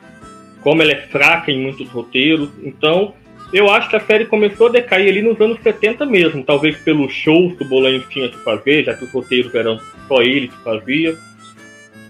como 0.62 0.81
ela 0.81 0.91
é 0.91 1.01
fraca 1.08 1.51
em 1.51 1.60
muitos 1.60 1.89
roteiros. 1.89 2.50
Então, 2.63 3.13
eu 3.51 3.69
acho 3.69 3.89
que 3.89 3.96
a 3.96 4.00
série 4.00 4.25
começou 4.25 4.67
a 4.67 4.72
decair 4.72 5.10
ali 5.10 5.22
nos 5.22 5.39
anos 5.41 5.60
70 5.62 6.05
mesmo, 6.05 6.43
talvez 6.43 6.77
pelos 6.77 7.12
shows 7.12 7.58
que 7.58 7.63
o 7.63 7.67
Bolanhos 7.67 8.05
tinha 8.10 8.29
que 8.29 8.38
fazer, 8.38 8.86
já 8.86 8.93
que 8.93 9.03
os 9.03 9.12
roteiros 9.12 9.53
eram 9.53 9.79
só 10.08 10.22
ele 10.22 10.48
que 10.48 10.58
fazia. 10.63 11.15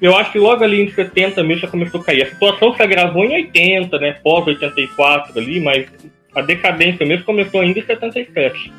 Eu 0.02 0.16
acho 0.16 0.32
que 0.32 0.40
logo 0.40 0.64
ali 0.64 0.82
em 0.82 0.92
70 0.92 1.44
mesmo 1.44 1.62
já 1.62 1.68
começou 1.68 2.00
a 2.00 2.04
cair. 2.04 2.24
A 2.24 2.30
situação 2.30 2.74
se 2.74 2.82
agravou 2.82 3.26
em 3.26 3.34
80, 3.34 4.00
né? 4.00 4.14
Pós 4.24 4.48
84 4.48 5.38
ali, 5.38 5.60
mas 5.60 5.88
a 6.34 6.42
decadência 6.42 7.06
mesmo 7.06 7.26
começou 7.26 7.62
ainda 7.62 7.80
em 7.80 7.86
77. 7.86 8.72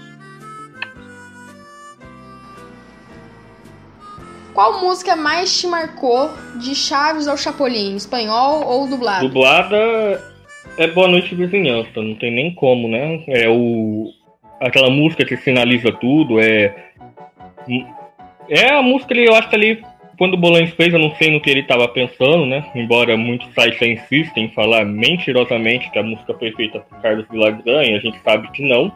Qual 4.55 4.81
música 4.81 5.15
mais 5.15 5.59
te 5.59 5.67
marcou 5.67 6.31
de 6.57 6.75
Chaves 6.75 7.29
ao 7.29 7.37
Chapolin, 7.37 7.97
espanhol 7.97 8.67
ou 8.67 8.89
dublado? 8.89 9.29
Dublada 9.29 10.23
é 10.77 10.87
Boa 10.87 11.09
Noite 11.09 11.35
Vizinhança, 11.35 12.03
não 12.03 12.15
tem 12.15 12.31
nem 12.31 12.55
como, 12.55 12.89
né? 12.89 13.23
É 13.29 13.49
o 13.49 14.13
aquela 14.61 14.91
música 14.91 15.25
que 15.25 15.37
finaliza 15.37 15.91
tudo, 15.93 16.39
é 16.41 16.75
é 18.49 18.75
a 18.75 18.83
música 18.83 19.15
que 19.15 19.25
eu 19.25 19.35
acho 19.35 19.49
que 19.49 19.57
ali 19.57 19.83
quando 20.21 20.35
o 20.35 20.67
fez, 20.77 20.93
eu 20.93 20.99
não 20.99 21.17
sei 21.17 21.31
no 21.31 21.41
que 21.41 21.49
ele 21.49 21.61
estava 21.61 21.89
pensando, 21.89 22.45
né? 22.45 22.63
Embora 22.75 23.17
muitos 23.17 23.49
sites 23.55 23.81
insistem 23.81 24.45
em 24.45 24.51
falar 24.51 24.85
mentirosamente 24.85 25.91
que 25.91 25.99
a 25.99 26.03
música 26.03 26.35
foi 26.35 26.53
feita 26.53 26.79
por 26.81 27.01
Carlos 27.01 27.27
Villagrán, 27.31 27.81
a 27.81 27.99
gente 27.99 28.21
sabe 28.23 28.51
que 28.51 28.63
não. 28.63 28.93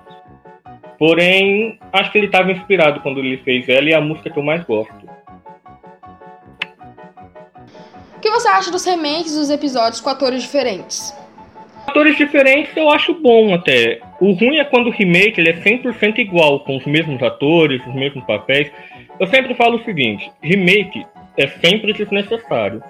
Porém, 0.98 1.78
acho 1.94 2.12
que 2.12 2.18
ele 2.18 2.26
estava 2.26 2.52
inspirado 2.52 3.00
quando 3.00 3.20
ele 3.20 3.38
fez 3.38 3.66
ela 3.70 3.88
e 3.88 3.92
é 3.92 3.96
a 3.96 4.02
música 4.02 4.28
que 4.28 4.38
eu 4.38 4.42
mais 4.42 4.62
gosto 4.64 4.92
que 8.24 8.30
você 8.30 8.48
acha 8.48 8.70
dos 8.70 8.86
remakes 8.86 9.34
dos 9.34 9.50
episódios 9.50 10.00
com 10.00 10.08
atores 10.08 10.42
diferentes? 10.42 11.14
Atores 11.86 12.16
diferentes 12.16 12.76
eu 12.76 12.90
acho 12.90 13.14
bom 13.14 13.54
até. 13.54 14.00
O 14.20 14.32
ruim 14.32 14.58
é 14.58 14.64
quando 14.64 14.88
o 14.88 14.90
remake 14.90 15.40
ele 15.40 15.50
é 15.50 15.54
100% 15.54 16.18
igual, 16.18 16.60
com 16.60 16.76
os 16.76 16.84
mesmos 16.86 17.22
atores, 17.22 17.86
os 17.86 17.94
mesmos 17.94 18.24
papéis. 18.24 18.70
Eu 19.20 19.26
sempre 19.26 19.54
falo 19.54 19.76
o 19.76 19.84
seguinte: 19.84 20.30
remake 20.42 21.06
é 21.36 21.46
sempre 21.46 21.92
desnecessário. 21.92 22.82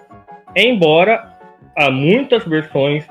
Embora 0.57 1.35
há 1.77 1.91
muitas 1.91 2.45
versões 2.47 3.07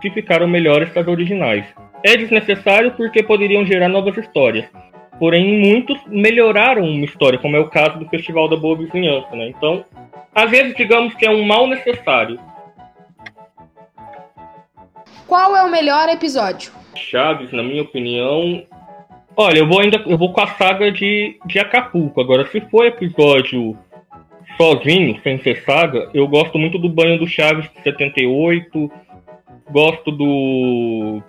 que 0.00 0.10
ficaram 0.10 0.46
melhores 0.46 0.90
que 0.90 0.98
as 0.98 1.06
originais. 1.06 1.64
É 2.04 2.16
desnecessário 2.16 2.92
porque 2.92 3.22
poderiam 3.22 3.64
gerar 3.64 3.88
novas 3.88 4.16
histórias. 4.16 4.66
Porém, 5.18 5.58
muitos 5.58 5.98
melhoraram 6.06 6.82
uma 6.82 7.04
história, 7.04 7.38
como 7.38 7.56
é 7.56 7.60
o 7.60 7.68
caso 7.68 7.98
do 7.98 8.08
Festival 8.08 8.48
da 8.48 8.56
Boa 8.56 8.76
Vizinhança, 8.76 9.34
né? 9.34 9.48
Então, 9.48 9.84
às 10.32 10.48
vezes, 10.50 10.76
digamos 10.76 11.14
que 11.14 11.26
é 11.26 11.30
um 11.30 11.44
mal 11.44 11.66
necessário. 11.66 12.38
Qual 15.28 15.54
é 15.54 15.62
o 15.62 15.70
melhor 15.70 16.08
episódio? 16.08 16.72
Chaves, 16.96 17.52
na 17.52 17.62
minha 17.62 17.82
opinião. 17.82 18.62
Olha, 19.36 19.58
eu 19.58 19.68
vou 19.68 19.80
ainda 19.80 20.02
eu 20.06 20.16
vou 20.16 20.32
com 20.32 20.40
a 20.40 20.46
saga 20.46 20.90
de, 20.90 21.38
de 21.44 21.58
Acapulco. 21.58 22.18
Agora, 22.18 22.46
se 22.46 22.62
for 22.62 22.86
episódio 22.86 23.76
sozinho, 24.56 25.20
sem 25.22 25.38
ser 25.42 25.62
saga, 25.64 26.08
eu 26.14 26.26
gosto 26.26 26.58
muito 26.58 26.78
do 26.78 26.88
banho 26.88 27.18
do 27.18 27.28
Chaves 27.28 27.70
de 27.76 27.82
78. 27.82 28.90
Gosto 29.70 30.10
do. 30.10 31.22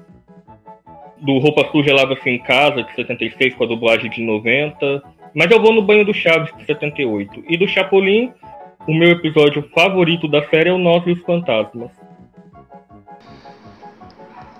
Do 1.17 1.37
Roupa 1.39 1.69
Suja 1.69 1.93
Lava-se 1.93 2.29
em 2.29 2.39
Casa, 2.39 2.83
de 2.83 2.95
76, 2.95 3.55
com 3.55 3.65
a 3.65 3.67
dublagem 3.67 4.09
de 4.09 4.21
90. 4.21 5.03
Mas 5.35 5.51
eu 5.51 5.61
vou 5.61 5.73
no 5.73 5.81
banho 5.81 6.05
do 6.05 6.13
Chaves 6.13 6.55
de 6.55 6.65
78. 6.65 7.43
E 7.49 7.57
do 7.57 7.67
Chapolin, 7.67 8.31
o 8.87 8.93
meu 8.93 9.09
episódio 9.09 9.61
favorito 9.75 10.25
da 10.25 10.41
série 10.47 10.69
é 10.69 10.73
o 10.73 10.77
Nós 10.77 11.05
e 11.05 11.11
os 11.11 11.21
Fantasmas. 11.23 11.91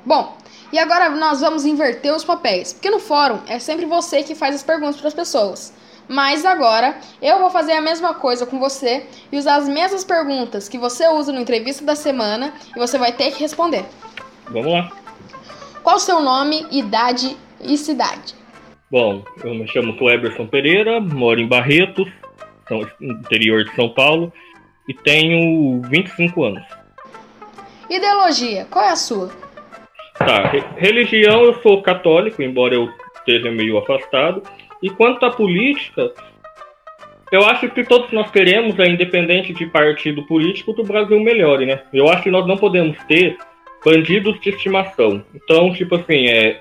Bom, 0.05 0.37
e 0.71 0.79
agora 0.79 1.09
nós 1.09 1.41
vamos 1.41 1.65
inverter 1.65 2.13
os 2.13 2.23
papéis, 2.23 2.73
porque 2.73 2.89
no 2.89 2.99
fórum 2.99 3.39
é 3.47 3.59
sempre 3.59 3.85
você 3.85 4.23
que 4.23 4.35
faz 4.35 4.55
as 4.55 4.63
perguntas 4.63 4.97
para 4.97 5.07
as 5.07 5.13
pessoas. 5.13 5.73
Mas 6.07 6.43
agora 6.43 6.97
eu 7.21 7.39
vou 7.39 7.51
fazer 7.51 7.73
a 7.73 7.81
mesma 7.81 8.15
coisa 8.15 8.45
com 8.45 8.59
você 8.59 9.05
e 9.31 9.37
usar 9.37 9.57
as 9.57 9.69
mesmas 9.69 10.03
perguntas 10.03 10.67
que 10.67 10.77
você 10.77 11.07
usa 11.07 11.31
no 11.31 11.39
entrevista 11.39 11.85
da 11.85 11.95
semana 11.95 12.53
e 12.75 12.79
você 12.79 12.97
vai 12.97 13.11
ter 13.11 13.31
que 13.31 13.39
responder. 13.39 13.85
Vamos 14.49 14.71
lá. 14.71 14.91
Qual 15.83 15.97
o 15.97 15.99
seu 15.99 16.19
nome, 16.19 16.65
idade 16.71 17.37
e 17.61 17.77
cidade? 17.77 18.33
Bom, 18.89 19.23
eu 19.43 19.53
me 19.53 19.67
chamo 19.67 19.97
Cleberson 19.97 20.47
Pereira, 20.47 20.99
moro 20.99 21.39
em 21.39 21.47
Barretos, 21.47 22.11
interior 22.99 23.63
de 23.63 23.75
São 23.75 23.89
Paulo, 23.89 24.33
e 24.87 24.93
tenho 24.95 25.79
25 25.83 26.43
anos. 26.43 26.63
Ideologia, 27.87 28.67
qual 28.69 28.85
é 28.85 28.89
a 28.89 28.95
sua? 28.95 29.31
Tá, 30.19 30.49
re 30.49 30.63
religião 30.75 31.43
eu 31.43 31.53
sou 31.61 31.81
católico, 31.81 32.43
embora 32.43 32.75
eu 32.75 32.89
esteja 33.15 33.49
meio 33.49 33.77
afastado. 33.77 34.43
E 34.83 34.89
quanto 34.89 35.25
à 35.25 35.31
política, 35.31 36.13
eu 37.31 37.45
acho 37.45 37.69
que 37.69 37.83
todos 37.83 38.11
nós 38.11 38.29
queremos, 38.29 38.77
é, 38.79 38.87
independente 38.87 39.53
de 39.53 39.65
partido 39.65 40.25
político, 40.25 40.73
que 40.73 40.81
o 40.81 40.85
Brasil 40.85 41.19
melhore, 41.19 41.65
né? 41.65 41.81
Eu 41.93 42.09
acho 42.09 42.23
que 42.23 42.31
nós 42.31 42.45
não 42.45 42.57
podemos 42.57 42.97
ter 43.05 43.37
bandidos 43.83 44.39
de 44.41 44.49
estimação. 44.49 45.23
Então, 45.33 45.71
tipo 45.73 45.95
assim, 45.95 46.27
é. 46.27 46.59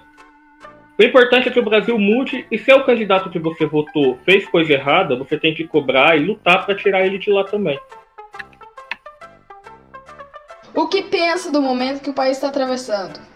O 0.99 1.03
importante 1.03 1.49
é 1.49 1.53
que 1.53 1.61
o 1.61 1.65
Brasil 1.65 1.99
mude 1.99 2.47
e 2.51 2.59
se 2.59 2.71
é 2.71 2.75
o 2.75 2.85
candidato 2.85 3.31
que 3.31 3.39
você 3.39 3.67
votou 3.67 4.19
fez 4.25 4.49
coisa 4.49 4.73
errada, 4.73 5.17
você 5.17 5.37
tem 5.39 5.55
que 5.55 5.67
cobrar 5.67 6.17
e 6.17 6.25
lutar 6.25 6.65
para 6.65 6.75
tirar 6.75 7.07
ele 7.07 7.19
de 7.19 7.31
lá 7.31 7.45
também. 7.45 7.79
O 10.75 10.87
que 10.87 11.03
pensa 11.03 11.51
do 11.51 11.61
momento 11.61 12.03
que 12.03 12.11
o 12.11 12.15
país 12.15 12.37
está 12.37 12.49
atravessando? 12.49 13.28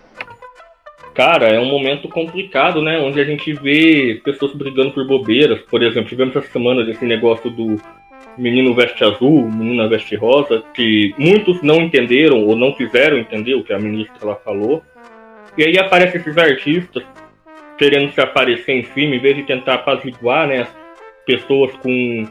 Cara, 1.14 1.48
é 1.48 1.60
um 1.60 1.66
momento 1.66 2.08
complicado, 2.08 2.80
né? 2.80 2.98
Onde 2.98 3.20
a 3.20 3.24
gente 3.24 3.52
vê 3.52 4.20
pessoas 4.24 4.54
brigando 4.54 4.92
por 4.92 5.06
bobeiras. 5.06 5.60
Por 5.62 5.82
exemplo, 5.82 6.08
tivemos 6.08 6.34
essa 6.34 6.48
semana 6.48 6.88
esse 6.90 7.04
negócio 7.04 7.50
do 7.50 7.76
menino 8.38 8.74
veste 8.74 9.04
azul, 9.04 9.50
menina 9.50 9.88
veste 9.88 10.16
rosa, 10.16 10.62
que 10.72 11.14
muitos 11.18 11.62
não 11.62 11.82
entenderam 11.82 12.46
ou 12.46 12.56
não 12.56 12.72
quiseram 12.72 13.18
entender 13.18 13.54
o 13.54 13.62
que 13.62 13.74
a 13.74 13.78
ministra 13.78 14.26
lá 14.26 14.36
falou. 14.36 14.82
E 15.56 15.64
aí 15.64 15.78
aparecem 15.78 16.18
esses 16.18 16.38
artistas 16.38 17.04
querendo 17.76 18.10
se 18.12 18.20
aparecer 18.20 18.72
em 18.72 18.84
cima, 18.84 19.14
em 19.14 19.18
vez 19.18 19.36
de 19.36 19.42
tentar 19.42 19.74
apaziguar 19.74 20.46
né, 20.46 20.60
as 20.60 20.74
pessoas 21.26 21.72
com, 21.76 22.26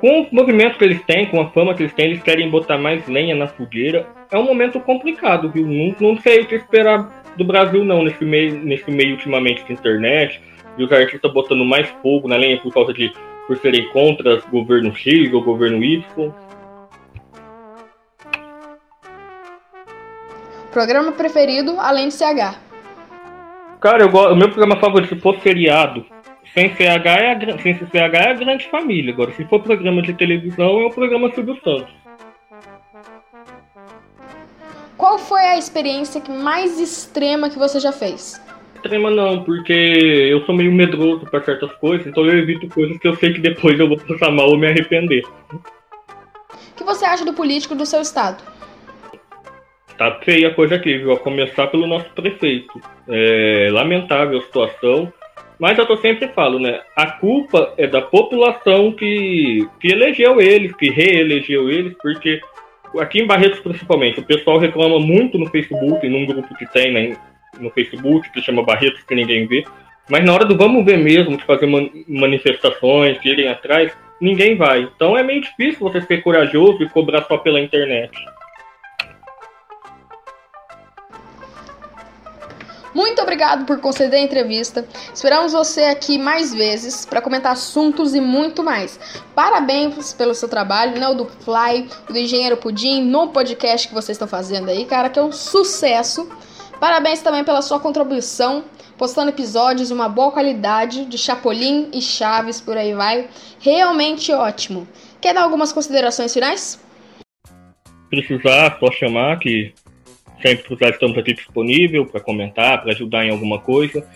com 0.00 0.22
os 0.22 0.30
movimentos 0.30 0.78
que 0.78 0.84
eles 0.84 1.02
têm, 1.02 1.26
com 1.26 1.40
a 1.40 1.50
fama 1.50 1.74
que 1.74 1.82
eles 1.82 1.94
têm, 1.94 2.06
eles 2.06 2.22
querem 2.22 2.48
botar 2.48 2.78
mais 2.78 3.08
lenha 3.08 3.34
na 3.34 3.48
fogueira. 3.48 4.06
É 4.30 4.38
um 4.38 4.44
momento 4.44 4.78
complicado, 4.78 5.50
viu? 5.50 5.66
Não, 5.66 5.96
não 5.98 6.20
sei 6.20 6.42
o 6.42 6.46
que 6.46 6.54
esperar 6.54 7.25
do 7.36 7.44
Brasil 7.44 7.84
não, 7.84 8.02
nesse 8.02 8.24
meio, 8.24 8.58
nesse 8.58 8.90
meio 8.90 9.12
ultimamente 9.12 9.64
de 9.64 9.72
internet, 9.72 10.40
e 10.78 10.84
os 10.84 10.92
artistas 10.92 11.32
botando 11.32 11.64
mais 11.64 11.88
fogo 12.02 12.28
na 12.28 12.36
lenha 12.36 12.60
por 12.60 12.72
causa 12.72 12.92
de 12.92 13.12
por 13.46 13.56
serem 13.58 13.88
contra 13.90 14.38
o 14.38 14.50
governo 14.50 14.94
X 14.94 15.32
ou 15.32 15.42
governo 15.42 15.82
Y. 15.82 16.32
Programa 20.72 21.12
preferido 21.12 21.78
além 21.78 22.08
de 22.08 22.14
CH? 22.14 22.58
Cara, 23.80 24.02
eu 24.02 24.10
gosto, 24.10 24.32
o 24.32 24.36
meu 24.36 24.48
programa 24.48 24.76
favorito 24.80 25.14
se 25.14 25.20
for 25.20 25.38
seriado, 25.40 26.04
sem 26.52 26.74
CH 26.74 27.06
é 27.06 27.32
a, 27.32 27.58
sem 27.58 27.74
CH 27.74 27.94
é 27.94 28.30
a 28.30 28.34
grande 28.34 28.66
família. 28.68 29.12
Agora, 29.12 29.32
se 29.32 29.44
for 29.44 29.62
programa 29.62 30.02
de 30.02 30.12
televisão, 30.12 30.80
é 30.80 30.86
o 30.86 30.90
programa 30.90 31.30
Silvio 31.32 31.54
Santos. 31.62 31.94
Qual 35.16 35.24
foi 35.24 35.40
a 35.40 35.56
experiência 35.56 36.22
mais 36.28 36.78
extrema 36.78 37.48
que 37.48 37.58
você 37.58 37.80
já 37.80 37.90
fez? 37.90 38.38
Extrema 38.74 39.10
não, 39.10 39.42
porque 39.44 39.72
eu 39.72 40.44
sou 40.44 40.54
meio 40.54 40.70
medroso 40.70 41.24
para 41.24 41.42
certas 41.42 41.72
coisas, 41.76 42.06
então 42.06 42.26
eu 42.26 42.38
evito 42.38 42.68
coisas 42.68 42.98
que 42.98 43.08
eu 43.08 43.16
sei 43.16 43.32
que 43.32 43.40
depois 43.40 43.80
eu 43.80 43.88
vou 43.88 43.96
passar 43.96 44.30
mal 44.30 44.50
ou 44.50 44.58
me 44.58 44.66
arrepender. 44.66 45.24
O 45.50 46.76
que 46.76 46.84
você 46.84 47.06
acha 47.06 47.24
do 47.24 47.32
político 47.32 47.74
do 47.74 47.86
seu 47.86 48.02
estado? 48.02 48.44
Tá 49.96 50.20
feia 50.22 50.48
a 50.48 50.54
coisa 50.54 50.74
aqui, 50.74 50.98
viu? 50.98 51.12
A 51.12 51.18
começar 51.18 51.68
pelo 51.68 51.86
nosso 51.86 52.10
prefeito. 52.10 52.78
É 53.08 53.70
lamentável 53.72 54.38
a 54.38 54.42
situação, 54.42 55.10
mas 55.58 55.78
eu 55.78 55.96
sempre 55.96 56.28
falo, 56.28 56.58
né? 56.58 56.82
A 56.94 57.12
culpa 57.12 57.72
é 57.78 57.86
da 57.86 58.02
população 58.02 58.92
que, 58.92 59.66
que 59.80 59.88
elegeu 59.88 60.42
eles, 60.42 60.76
que 60.76 60.90
reelegeu 60.90 61.70
eles, 61.70 61.94
porque 62.02 62.38
aqui 63.00 63.20
em 63.20 63.26
Barretos 63.26 63.60
principalmente, 63.60 64.20
o 64.20 64.24
pessoal 64.24 64.58
reclama 64.58 64.98
muito 64.98 65.38
no 65.38 65.46
Facebook, 65.50 66.08
num 66.08 66.26
grupo 66.26 66.54
que 66.56 66.66
tem 66.72 66.92
né, 66.92 67.16
no 67.58 67.70
Facebook, 67.70 68.30
que 68.30 68.42
chama 68.42 68.62
Barretos 68.62 69.02
que 69.02 69.14
ninguém 69.14 69.46
vê. 69.46 69.64
Mas 70.08 70.24
na 70.24 70.32
hora 70.32 70.44
do 70.44 70.56
vamos 70.56 70.84
ver 70.84 70.98
mesmo, 70.98 71.36
de 71.36 71.44
fazer 71.44 71.66
manifestações, 72.08 73.20
de 73.20 73.28
irem 73.28 73.48
atrás, 73.48 73.92
ninguém 74.20 74.56
vai. 74.56 74.82
Então 74.82 75.16
é 75.16 75.22
meio 75.22 75.40
difícil 75.40 75.80
você 75.80 76.00
ser 76.00 76.22
corajoso 76.22 76.82
e 76.82 76.88
cobrar 76.88 77.22
só 77.24 77.36
pela 77.36 77.60
internet. 77.60 78.12
Muito 82.96 83.20
obrigado 83.20 83.66
por 83.66 83.78
conceder 83.78 84.20
a 84.20 84.22
entrevista. 84.22 84.88
Esperamos 85.12 85.52
você 85.52 85.82
aqui 85.82 86.16
mais 86.16 86.54
vezes 86.54 87.04
para 87.04 87.20
comentar 87.20 87.52
assuntos 87.52 88.14
e 88.14 88.22
muito 88.22 88.62
mais. 88.62 88.98
Parabéns 89.34 90.14
pelo 90.14 90.34
seu 90.34 90.48
trabalho, 90.48 90.98
né? 90.98 91.06
O 91.06 91.14
do 91.14 91.26
Fly, 91.26 91.90
o 92.08 92.14
do 92.14 92.18
Engenheiro 92.18 92.56
Pudim, 92.56 93.02
no 93.02 93.28
podcast 93.28 93.86
que 93.86 93.92
vocês 93.92 94.16
estão 94.16 94.26
fazendo 94.26 94.70
aí, 94.70 94.86
cara, 94.86 95.10
que 95.10 95.18
é 95.18 95.22
um 95.22 95.30
sucesso. 95.30 96.26
Parabéns 96.80 97.20
também 97.20 97.44
pela 97.44 97.60
sua 97.60 97.78
contribuição, 97.78 98.64
postando 98.96 99.28
episódios 99.28 99.88
de 99.88 99.94
uma 99.94 100.08
boa 100.08 100.32
qualidade, 100.32 101.04
de 101.04 101.18
Chapolin 101.18 101.90
e 101.92 102.00
Chaves, 102.00 102.62
por 102.62 102.78
aí 102.78 102.94
vai. 102.94 103.28
Realmente 103.60 104.32
ótimo. 104.32 104.88
Quer 105.20 105.34
dar 105.34 105.42
algumas 105.42 105.70
considerações 105.70 106.32
finais? 106.32 106.82
Precisar, 108.08 108.78
só 108.80 108.90
chamar 108.90 109.38
que 109.38 109.74
sempre 110.40 110.64
precisar 110.64 110.90
estamos 110.90 111.16
aqui 111.18 111.34
disponível 111.34 112.06
para 112.06 112.20
comentar, 112.20 112.82
para 112.82 112.92
ajudar 112.92 113.24
em 113.24 113.30
alguma 113.30 113.58
coisa. 113.58 114.06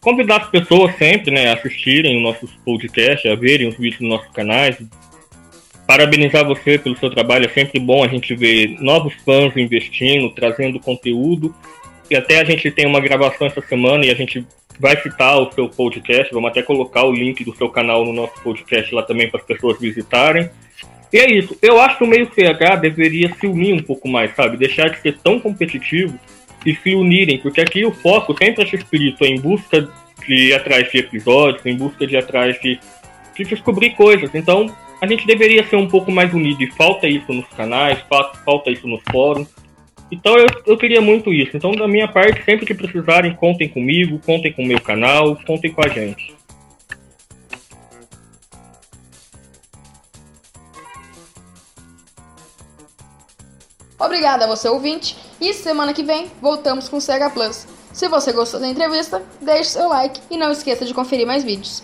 Convidar 0.00 0.42
as 0.42 0.50
pessoas 0.50 0.96
sempre 0.96 1.30
né, 1.30 1.48
a 1.48 1.54
assistirem 1.54 2.16
os 2.16 2.22
nossos 2.22 2.50
podcasts, 2.64 3.30
a 3.30 3.34
verem 3.34 3.68
os 3.68 3.76
vídeos 3.76 4.00
dos 4.00 4.08
nossos 4.08 4.30
canais. 4.32 4.76
Parabenizar 5.86 6.46
você 6.46 6.78
pelo 6.78 6.96
seu 6.96 7.10
trabalho, 7.10 7.46
é 7.46 7.48
sempre 7.48 7.78
bom 7.80 8.04
a 8.04 8.08
gente 8.08 8.34
ver 8.34 8.76
novos 8.80 9.14
fãs 9.24 9.56
investindo, 9.56 10.30
trazendo 10.30 10.78
conteúdo. 10.78 11.54
E 12.10 12.16
até 12.16 12.40
a 12.40 12.44
gente 12.44 12.70
tem 12.70 12.86
uma 12.86 13.00
gravação 13.00 13.46
essa 13.46 13.62
semana 13.62 14.04
e 14.04 14.10
a 14.10 14.14
gente 14.14 14.46
vai 14.78 15.00
citar 15.00 15.40
o 15.40 15.50
seu 15.52 15.68
podcast. 15.68 16.32
Vamos 16.32 16.50
até 16.50 16.62
colocar 16.62 17.04
o 17.04 17.12
link 17.12 17.44
do 17.44 17.54
seu 17.56 17.68
canal 17.68 18.04
no 18.04 18.12
nosso 18.12 18.34
podcast 18.42 18.94
lá 18.94 19.02
também 19.02 19.30
para 19.30 19.40
as 19.40 19.46
pessoas 19.46 19.78
visitarem. 19.80 20.50
E 21.12 21.18
é 21.18 21.30
isso. 21.30 21.56
Eu 21.62 21.80
acho 21.80 21.98
que 21.98 22.04
o 22.04 22.06
meio 22.06 22.26
CH 22.26 22.80
deveria 22.80 23.32
se 23.34 23.46
unir 23.46 23.74
um 23.74 23.82
pouco 23.82 24.08
mais, 24.08 24.34
sabe? 24.34 24.56
Deixar 24.56 24.88
de 24.88 25.00
ser 25.00 25.18
tão 25.18 25.38
competitivo 25.38 26.18
e 26.66 26.74
se 26.74 26.94
unirem, 26.94 27.38
porque 27.38 27.60
aqui 27.60 27.84
o 27.84 27.92
foco 27.92 28.34
sempre 28.36 28.64
é 28.64 28.74
espírito 28.74 29.24
em 29.24 29.38
busca 29.38 29.88
de 30.26 30.34
ir 30.34 30.54
atrás 30.54 30.90
de 30.90 30.98
episódios, 30.98 31.64
em 31.66 31.76
busca 31.76 32.06
de 32.06 32.14
ir 32.14 32.18
atrás 32.18 32.58
de, 32.60 32.78
de 33.36 33.44
descobrir 33.44 33.90
coisas. 33.90 34.34
Então, 34.34 34.74
a 35.00 35.06
gente 35.06 35.26
deveria 35.26 35.64
ser 35.66 35.76
um 35.76 35.86
pouco 35.86 36.10
mais 36.10 36.32
unido 36.32 36.62
e 36.62 36.70
falta 36.70 37.06
isso 37.06 37.32
nos 37.32 37.46
canais, 37.48 37.98
falta, 38.08 38.38
falta 38.38 38.70
isso 38.70 38.88
nos 38.88 39.02
fóruns. 39.10 39.48
Então 40.10 40.36
eu, 40.36 40.46
eu 40.66 40.76
queria 40.76 41.00
muito 41.00 41.32
isso. 41.32 41.56
Então, 41.56 41.72
da 41.72 41.88
minha 41.88 42.08
parte, 42.08 42.42
sempre 42.44 42.64
que 42.64 42.74
precisarem, 42.74 43.34
contem 43.34 43.68
comigo, 43.68 44.18
contem 44.24 44.52
com 44.52 44.62
o 44.62 44.66
meu 44.66 44.80
canal, 44.80 45.36
contem 45.46 45.72
com 45.72 45.84
a 45.84 45.88
gente. 45.88 46.34
Obrigada 53.98 54.44
a 54.44 54.48
você 54.48 54.68
ouvinte 54.68 55.16
e 55.40 55.52
semana 55.54 55.94
que 55.94 56.02
vem 56.02 56.30
voltamos 56.40 56.88
com 56.88 56.96
o 56.96 57.00
Sega 57.00 57.30
Plus. 57.30 57.66
Se 57.92 58.08
você 58.08 58.32
gostou 58.32 58.58
da 58.58 58.66
entrevista, 58.66 59.22
deixe 59.40 59.70
seu 59.70 59.88
like 59.88 60.20
e 60.30 60.36
não 60.36 60.50
esqueça 60.50 60.84
de 60.84 60.92
conferir 60.92 61.26
mais 61.26 61.44
vídeos. 61.44 61.82